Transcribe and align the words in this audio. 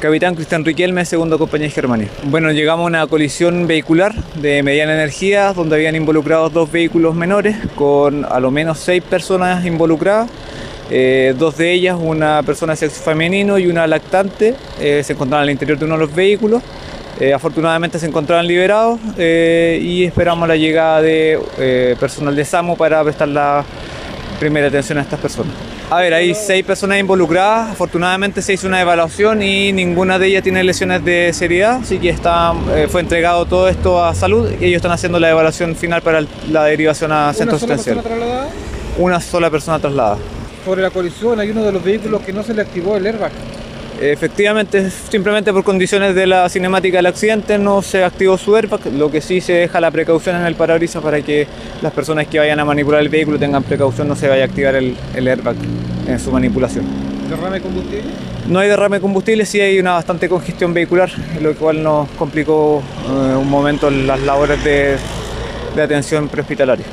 Capitán 0.00 0.36
Cristian 0.36 0.64
Riquelme, 0.64 1.04
segundo 1.04 1.38
compañía 1.38 1.68
Germania. 1.70 2.08
Bueno, 2.24 2.52
llegamos 2.52 2.84
a 2.84 2.86
una 2.86 3.06
colisión 3.08 3.66
vehicular 3.66 4.14
de 4.34 4.62
mediana 4.62 4.94
energía 4.94 5.52
donde 5.52 5.74
habían 5.74 5.96
involucrados 5.96 6.52
dos 6.52 6.70
vehículos 6.70 7.16
menores 7.16 7.56
con 7.74 8.24
a 8.24 8.38
lo 8.38 8.52
menos 8.52 8.78
seis 8.78 9.02
personas 9.02 9.66
involucradas. 9.66 10.30
Eh, 10.90 11.34
dos 11.36 11.56
de 11.56 11.72
ellas, 11.72 11.98
una 12.00 12.42
persona 12.44 12.74
de 12.74 12.76
sexo 12.76 13.02
femenino 13.02 13.58
y 13.58 13.66
una 13.66 13.88
lactante, 13.88 14.54
eh, 14.80 15.02
se 15.04 15.14
encontraban 15.14 15.42
al 15.42 15.50
interior 15.50 15.78
de 15.78 15.84
uno 15.84 15.94
de 15.94 16.00
los 16.00 16.14
vehículos. 16.14 16.62
Eh, 17.18 17.34
afortunadamente 17.34 17.98
se 17.98 18.06
encontraban 18.06 18.46
liberados 18.46 19.00
y 19.18 20.04
esperamos 20.04 20.46
la 20.46 20.54
llegada 20.54 21.02
de 21.02 21.96
personal 21.98 22.36
de 22.36 22.44
SAMU 22.44 22.76
para 22.76 23.02
prestar 23.02 23.28
la 23.28 23.64
primera 24.38 24.68
atención 24.68 24.98
a 24.98 25.02
estas 25.02 25.20
personas. 25.20 25.52
A 25.90 26.00
ver, 26.00 26.14
hay 26.14 26.34
seis 26.34 26.64
personas 26.64 26.98
involucradas, 26.98 27.70
afortunadamente 27.70 28.42
se 28.42 28.52
hizo 28.52 28.66
una 28.66 28.80
evaluación 28.80 29.42
y 29.42 29.72
ninguna 29.72 30.18
de 30.18 30.26
ellas 30.26 30.42
tiene 30.42 30.62
lesiones 30.62 31.04
de 31.04 31.32
seriedad, 31.32 31.76
así 31.82 31.98
que 31.98 32.10
está, 32.10 32.52
eh, 32.74 32.88
fue 32.90 33.00
entregado 33.00 33.46
todo 33.46 33.68
esto 33.68 34.04
a 34.04 34.14
salud 34.14 34.50
y 34.60 34.66
ellos 34.66 34.76
están 34.76 34.92
haciendo 34.92 35.18
la 35.18 35.30
evaluación 35.30 35.74
final 35.76 36.02
para 36.02 36.24
la 36.50 36.64
derivación 36.64 37.12
a 37.12 37.32
centro 37.32 37.56
asistencial. 37.56 37.98
¿Una 37.98 38.00
sola 38.00 38.10
persona 38.10 38.18
trasladada? 38.18 38.48
Una 38.98 39.20
sola 39.20 39.50
persona 39.50 39.78
trasladada. 39.78 40.18
Sobre 40.64 40.82
la 40.82 40.90
colisión 40.90 41.40
hay 41.40 41.50
uno 41.50 41.62
de 41.62 41.72
los 41.72 41.82
vehículos 41.82 42.20
que 42.22 42.32
no 42.32 42.42
se 42.42 42.52
le 42.52 42.62
activó 42.62 42.96
el 42.96 43.06
airbag. 43.06 43.32
Efectivamente, 44.00 44.90
simplemente 44.90 45.52
por 45.52 45.64
condiciones 45.64 46.14
de 46.14 46.26
la 46.26 46.48
cinemática 46.48 46.98
del 46.98 47.06
accidente 47.06 47.58
no 47.58 47.82
se 47.82 48.04
activó 48.04 48.38
su 48.38 48.54
airbag, 48.54 48.86
lo 48.92 49.10
que 49.10 49.20
sí 49.20 49.40
se 49.40 49.54
deja 49.54 49.80
la 49.80 49.90
precaución 49.90 50.36
en 50.36 50.46
el 50.46 50.54
parabrisas 50.54 51.02
para 51.02 51.20
que 51.20 51.48
las 51.82 51.92
personas 51.92 52.28
que 52.28 52.38
vayan 52.38 52.60
a 52.60 52.64
manipular 52.64 53.00
el 53.00 53.08
vehículo 53.08 53.40
tengan 53.40 53.64
precaución, 53.64 54.06
no 54.06 54.14
se 54.14 54.28
vaya 54.28 54.44
a 54.44 54.46
activar 54.46 54.76
el, 54.76 54.96
airbag 55.16 55.56
en 56.06 56.20
su 56.20 56.30
manipulación. 56.30 56.84
¿Derrame 57.28 57.56
de 57.56 57.60
combustible? 57.60 58.10
No 58.46 58.60
hay 58.60 58.68
derrame 58.68 58.96
de 58.98 59.00
combustible, 59.00 59.44
sí 59.44 59.60
hay 59.60 59.80
una 59.80 59.94
bastante 59.94 60.28
congestión 60.28 60.72
vehicular, 60.72 61.10
lo 61.42 61.54
cual 61.54 61.82
nos 61.82 62.08
complicó 62.10 62.80
eh, 63.04 63.34
un 63.34 63.50
momento 63.50 63.90
las 63.90 64.20
labores 64.20 64.62
de, 64.62 64.96
de 65.74 65.82
atención 65.82 66.28
prehospitalaria. 66.28 66.86